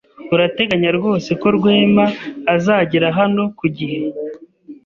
Urateganya 0.33 0.89
rwose 0.97 1.29
ko 1.41 1.47
Rwema 1.57 2.05
azagera 2.55 3.07
hano 3.19 3.43
ku 3.57 3.65
gihe? 3.77 3.99